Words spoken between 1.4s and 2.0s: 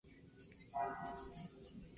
cambios.